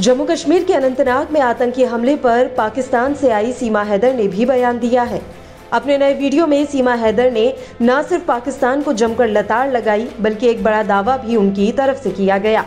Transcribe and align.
जम्मू 0.00 0.24
कश्मीर 0.24 0.64
के 0.64 0.72
अनंतनाग 0.74 1.28
में 1.32 1.40
आतंकी 1.40 1.84
हमले 1.84 2.14
पर 2.16 2.46
पाकिस्तान 2.48 3.12
से 3.14 3.28
आई 3.30 3.52
सीमा 3.52 3.82
हैदर 3.82 4.14
ने 4.14 4.26
भी 4.28 4.46
बयान 4.46 4.78
दिया 4.78 5.02
है। 5.02 5.20
अपने 5.72 5.98
नए 5.98 6.14
वीडियो 6.14 6.46
में 6.46 6.64
सीमा 6.66 6.94
हैदर 6.94 7.30
ने 7.32 7.54
न 7.82 8.02
सिर्फ़ 8.02 8.24
पाकिस्तान 8.24 8.82
को 8.82 8.92
जमकर 8.92 9.28
लताड़ 9.28 9.70
लगाई, 9.70 10.08
बल्कि 10.20 10.48
एक 10.48 10.64
बड़ा 10.64 10.82
दावा 10.82 11.16
भी 11.16 11.36
उनकी 11.36 11.70
तरफ़ 11.72 12.02
से 12.02 12.10
किया 12.10 12.38
गया। 12.38 12.64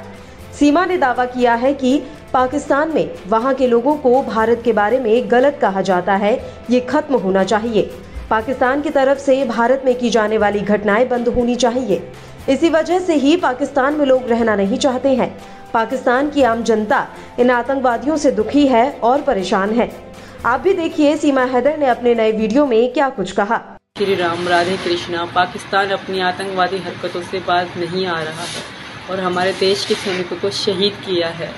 सीमा 0.59 0.85
ने 0.85 0.97
दावा 0.97 1.25
किया 1.25 1.53
है 1.53 1.73
कि 1.73 2.01
पाकिस्तान 2.33 2.93
में 2.95 3.09
वहाँ 3.27 3.53
के 3.53 3.67
लोगों 3.67 3.95
को 3.95 4.21
भारत 4.23 4.61
के 4.65 4.73
बारे 4.73 4.99
में 4.99 5.31
गलत 5.31 5.57
कहा 5.61 5.81
जाता 5.81 6.15
है, 6.15 6.33
ये 6.69 6.79
खत्म 6.79 7.15
होना 7.15 7.43
चाहिए। 7.43 7.89
पाकिस्तान 8.29 8.81
की 8.81 8.89
तरफ़ 8.89 9.19
से 9.19 9.43
भारत 9.45 9.81
में 9.85 9.93
की 9.95 10.09
जाने 10.09 10.37
वाली 10.37 10.59
घटनाएँ 10.59 11.07
बंद 11.07 11.27
होनी 11.27 11.55
चाहिए। 11.55 12.01
इसी 12.49 12.69
वजह 12.69 12.99
से 12.99 13.15
ही 13.15 13.35
पाकिस्तान 13.37 13.93
में 13.93 14.05
लोग 14.05 14.29
रहना 14.29 14.55
नहीं 14.55 14.77
चाहते 14.77 15.09
हैं। 15.09 15.35
पाकिस्तान 15.77 16.29
की 16.29 16.43
आम 16.43 16.61
जनता 16.63 16.99
इन 17.39 17.49
आतंकवादियों 17.51 18.15
से 18.17 18.31
दुखी 18.31 18.65
है 18.67 18.85
और 19.03 19.21
परेशान 19.21 19.71
है। 19.71 19.85
आप 20.45 20.59
भी 20.59 20.73
देखिए, 20.73 21.15
सीमा 21.17 21.43
हैदर 21.45 21.77
ने 21.77 21.85
अपने 21.85 22.13
नए 22.15 22.31
वीडियो 22.31 22.65
में 22.65 22.93
क्या 22.93 23.09
कुछ 23.09 23.31
कहा। 23.31 23.57
श्री 23.97 24.15
राम 24.15 24.47
राधे 24.47 24.77
कृष्णा, 24.77 25.25
पाकिस्तान 25.35 25.89
अपनी 25.89 26.19
आतंकवादी 26.21 26.77
हरकतों 26.77 27.21
से 27.21 27.39
बाज 27.39 27.77
नहीं 27.77 28.05
आ 28.07 28.19
रहा 28.21 28.45
है 28.45 28.63
और 29.11 29.19
हमारे 29.19 29.53
देश 29.59 29.85
के 29.85 29.95
सैनिकों 29.95 30.37
को 30.37 30.49
शहीद 30.55 30.99
किया 31.05 31.29
है। 31.35 31.51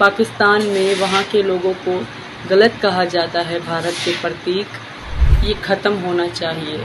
पाकिस्तान 0.00 0.66
में 0.66 0.94
वहाँ 1.00 1.22
के 1.32 1.42
लोगों 1.42 1.74
को 1.80 1.98
गलत 2.50 2.78
कहा 2.82 3.04
जाता 3.16 3.40
है। 3.42 3.60
भारत 3.66 4.04
के 4.04 4.20
प्रतीक, 4.20 4.80
ये 5.44 5.54
ख़त्म 5.64 5.94
होना 5.98 6.28
चाहिए। 6.28 6.84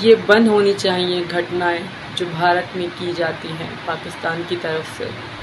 ये 0.00 0.14
बंद 0.28 0.48
होनी 0.48 0.72
चाहिए 0.78 1.24
घटनाएँ 1.24 1.84
जो 2.16 2.26
भारत 2.32 2.76
में 2.76 2.88
की 2.90 3.12
जाती 3.14 3.48
हैं 3.54 3.72
पाकिस्तान 3.86 4.44
की 4.44 4.56
तरफ़ 4.56 4.98
से। 4.98 5.33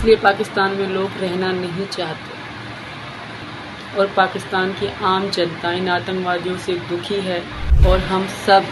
इसलिए 0.00 0.16
पाकिस्तान 0.16 0.70
में 0.70 0.88
लोग 0.88 1.10
रहना 1.20 1.52
नहीं 1.52 1.86
चाहते। 1.86 2.38
और 3.98 4.06
पाकिस्तान 4.06 4.72
की 4.72 5.04
आम 5.04 5.30
जनता 5.30 5.72
इन 5.72 5.88
आतंकवादियों 5.88 6.58
से 6.58 6.72
दुखी 6.72 7.14
है। 7.14 7.40
और 7.86 7.98
हम 7.98 8.26
सब, 8.26 8.64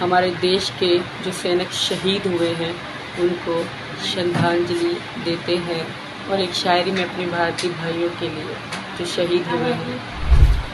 हमारे 0.00 0.30
देश 0.30 0.72
के 0.80 0.98
जो 0.98 1.32
सैनिक 1.32 1.70
शहीद 1.70 2.26
हुए 2.26 2.48
हैं, 2.48 2.76
उनको 3.20 3.66
श्रद्धांजलि 4.06 5.00
देते 5.24 5.56
हैं। 5.56 5.86
और 6.30 6.40
एक 6.40 6.52
शायरी 6.52 6.90
में 6.90 7.04
अपने 7.04 7.26
भारतीय 7.26 7.70
भाइयों 7.70 8.10
के 8.10 8.28
लिए 8.28 8.56
जो 8.98 9.04
शहीद 9.04 9.46
हुए 9.46 9.72
हैं। 9.72 10.00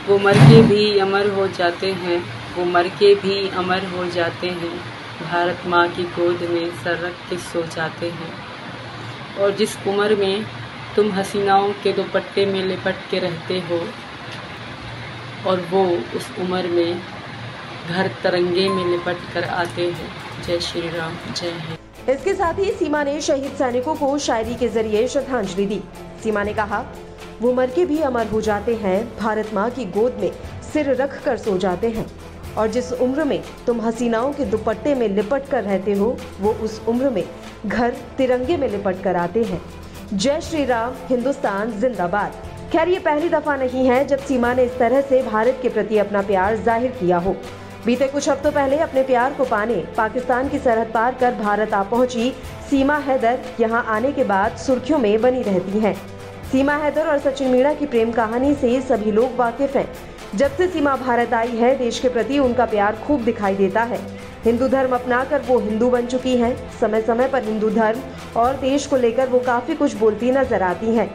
वो 0.07 0.19
मर 0.19 0.34
के 0.34 0.62
भी 0.62 0.99
अमर 0.99 1.27
हो 1.31 1.49
जाते 1.49 1.93
हैं। 1.93 2.25
वो 2.55 2.65
मर 2.65 2.89
के 2.89 3.15
भी 3.15 3.49
अमर 3.49 3.87
हो 3.87 4.07
जाते 4.07 4.47
हैं। 4.47 4.79
भारत 5.31 5.59
माँ 5.67 5.89
की 5.89 6.03
गोद 6.03 6.43
में 6.51 6.71
सर 6.84 6.99
रख 6.99 7.15
के 7.31 7.37
सो 7.37 7.62
जाते 7.62 8.11
हैं। 8.11 8.50
और 9.39 9.55
जिस 9.56 9.77
उम्र 9.89 10.17
में 10.17 10.45
तुम 10.97 11.12
हसीनाओं 11.12 11.69
के 11.83 11.92
दोपट्टे 11.92 12.47
में 12.47 12.62
लिपट 12.64 12.97
के 13.11 13.19
रहते 13.19 13.59
हो, 13.61 13.81
और 15.47 15.61
वो 15.70 15.84
उस 16.17 16.31
उम्र 16.41 16.69
में 16.69 17.00
घर 17.88 18.10
तरंगे 18.22 18.69
में 18.69 18.84
लिपट 18.87 19.32
कर 19.34 19.44
आते 19.44 19.87
हैं। 19.91 20.10
जय 20.47 20.59
श्री 20.60 20.88
राम, 20.88 21.16
जय 21.32 21.50
हिंद। 21.50 22.10
इसके 22.10 22.34
साथ 22.34 22.59
ही 22.59 22.71
सीमा 22.71 23.03
ने 23.05 23.21
शहीद 23.21 23.53
सैनिकों 23.53 23.94
को 23.94 24.16
शायरी 24.19 24.55
के 24.55 24.69
ज़रिए 24.69 25.06
श्रद्धांजलि 25.09 25.66
दी। 25.66 25.81
सीमा 26.22 26.43
ने 26.43 26.55
कहा, 26.55 26.84
वो 27.41 27.53
मर 27.53 27.71
के 27.71 27.84
भी 27.87 27.99
अमर 28.00 28.26
हो 28.26 28.41
जाते 28.41 28.75
हैं, 28.75 29.19
भारत 29.19 29.50
माँ 29.55 29.69
की 29.71 29.84
गोद 29.84 30.16
में 30.21 30.31
सिर 30.72 30.91
रख 30.94 31.22
कर 31.25 31.37
सो 31.37 31.56
जाते 31.59 31.88
हैं। 31.88 32.06
और 32.59 32.69
जिस 32.69 32.93
उम्र 32.93 33.25
में 33.25 33.41
तुम 33.66 33.81
हसीनाओं 33.81 34.33
के 34.33 34.44
दुपट्टे 34.44 34.94
में 34.94 35.09
लिपट 35.09 35.49
कर 35.49 35.65
रहते 35.65 35.93
हो, 35.93 36.16
वो 36.41 36.53
उस 36.55 36.81
उम्र 36.88 37.11
में 37.11 37.25
घर 37.66 37.94
तिरंगे 38.19 38.56
में 38.56 38.69
लिपट 38.69 39.03
कर 39.03 39.16
आते 39.16 39.43
हैं। 39.43 39.61
जय 40.12 40.41
श्री 40.41 40.65
राम, 40.65 40.94
हिंदुस्तान 41.09 41.72
जिंदाबाद। 41.81 42.33
खैर, 42.72 42.88
ये 42.88 42.99
पहली 42.99 43.28
दफ़ा 43.28 43.56
नहीं 43.56 43.87
है 43.87 44.05
जब 44.06 44.19
सीमा 44.19 44.53
ने 44.55 44.65
इस 44.65 44.78
तरह 44.78 45.00
से 45.00 45.22
भारत 45.22 45.59
के 45.62 45.69
प्रति 45.69 45.99
अपना 45.99 46.22
प्यार 46.22 46.56
ज़ाहिर 46.56 46.91
किया 46.91 47.19
हो। 47.19 47.34
बीते 47.87 48.06
कुछ 48.09 48.28
हफ्तों 48.28 48.50
पहले 48.53 48.78
अपने 48.78 49.03
प्यार 49.03 49.34
को 49.34 49.44
पाने, 49.44 49.75
पाकिस्तान 49.97 50.49
की 50.49 50.59
सरहद 50.59 50.91
पार 50.94 51.15
कर 51.15 51.34
भारत 51.34 51.75
आ 51.75 51.82
पहुँची, 51.82 52.32
सीमा 52.71 52.97
हैदर 52.99 53.38
यहाँ 53.61 53.84
आने 53.88 54.12
के 54.12 54.25
बाद 54.25 54.56
सुर्खियों 54.56 54.99
में 54.99 55.21
बनी 55.21 55.43
रहती 55.43 55.78
हैं। 55.78 55.94
सीमा 56.53 56.75
हैदर 56.75 57.06
और 57.06 57.19
सचिन 57.19 57.49
मीणा 57.49 57.72
की 57.75 57.87
प्रेम 57.87 58.12
कहानी 58.12 58.55
से 58.55 58.81
सभी 58.81 59.12
लोग 59.12 59.37
वाकिफ 59.37 59.77
हैं। 59.77 59.88
जब 60.35 60.57
से 60.57 60.67
सीमा 60.69 60.95
भारत 60.97 61.33
आई 61.35 61.57
है, 61.57 61.77
देश 61.79 61.99
के 62.01 62.09
प्रति 62.09 62.39
उनका 62.39 62.65
प्यार 62.65 62.97
खूब 62.97 63.23
दिखाई 63.25 63.55
देता 63.55 63.83
है। 63.83 63.99
हिंदू 64.45 64.69
धर्म 64.69 64.95
अपनाकर 64.95 65.41
वो 65.41 65.59
हिंदू 65.59 65.89
बन 65.91 66.07
चुकी 66.07 66.37
हैं। 66.37 66.55
समय 66.81 67.03
समय 67.03 67.29
पर 67.29 67.45
हिंदू 67.45 67.71
धर्म 67.71 68.01
और 68.37 68.57
देश 68.57 68.87
को 68.87 68.97
लेकर 68.97 69.29
वो 69.29 69.39
काफ़ी 69.39 69.75
कुछ 69.75 69.95
बोलती 69.95 70.31
नज़र 70.31 70.63
आती 70.63 70.95
हैं। 70.95 71.11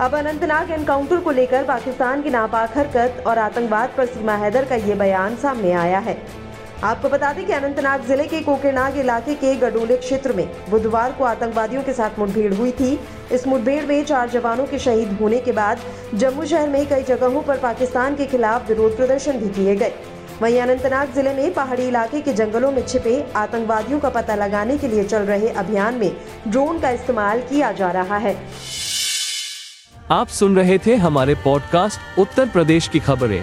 अब 0.00 0.14
अनंतनाग 0.14 0.70
एनकाउंटर 0.70 1.20
को 1.20 1.30
लेकर 1.30 1.64
पाकिस्तान 1.64 2.22
की 2.22 2.30
नापाक 2.30 2.76
हरकत 2.76 3.22
और 3.26 3.38
आतंकवाद 3.38 3.92
पर 3.96 4.06
सीमा 4.06 4.36
हैदर 4.36 4.64
का 4.64 4.74
ये 4.76 4.94
बयान 4.94 5.36
सामने 5.36 5.72
आया 5.72 5.98
है। 5.98 6.16
आपको 6.84 7.08
बता 7.08 7.32
दें 7.32 7.44
कि 7.46 7.52
अनंतनाग 7.52 8.02
ज़िले 8.06 8.26
के 8.26 8.40
कोकेनाग 8.42 8.96
इलाके 8.98 9.34
के 9.34 9.54
गडोले 9.56 9.96
क्षेत्र 9.96 10.32
में 10.32 10.48
बुधवार 10.70 11.12
को 11.12 11.24
आतंकवादियों 11.24 11.82
के 11.82 11.92
साथ 11.92 12.18
मुठभेड़ 12.18 12.52
हुई 12.54 12.72
थी। 12.72 12.98
इस 13.32 13.46
मुठभेड़ 13.46 13.84
में 13.86 14.04
चार 14.04 14.28
जवानों 14.30 14.66
के 14.66 14.78
शहीद 14.78 15.16
होने 15.20 15.38
के 15.38 15.52
बाद 15.52 15.80
जम्मू 16.14 16.44
शहर 16.44 16.68
में 16.68 16.86
कई 16.88 17.02
जगहों 17.02 17.42
पर 17.42 17.58
पाकिस्तान 17.58 18.16
के 18.16 18.26
खिलाफ 18.26 18.68
विरोध 18.68 18.96
प्रदर्शन 18.96 19.38
भी 19.38 19.48
किए 19.50 19.76
गए। 19.76 19.92
वहीं 20.42 20.60
अनंतनाग 20.60 21.14
ज़िले 21.14 21.34
में 21.34 21.54
पहाड़ी 21.54 21.88
इलाके 21.88 22.20
के 22.20 22.32
जंगलों 22.32 22.72
में 22.72 22.84
छिपे 22.86 23.16
आतंकवादियों 23.36 24.00
का 24.00 24.08
पता 24.10 24.34
लगाने 24.34 24.78
के 24.78 24.88
लिए 24.88 25.04
चल 25.04 25.22
रहे 25.22 25.48
अभियान 25.56 25.94
में 25.94 26.10
ड्रोन 26.48 26.80
का 26.80 26.90
इस्तेमाल 26.90 27.40
किया 27.40 27.72
जा 27.72 27.90
रहा 27.90 28.16
है। 28.18 28.36
आप 30.10 30.28
सुन 30.28 30.56
रहे 30.56 30.78
थे 30.78 30.94
हमारे 30.98 31.34
पॉडकास्ट 31.44 32.18
उत्तर 32.18 32.48
प्रदेश 32.48 32.88
की 32.88 32.98
खबरें। 33.00 33.42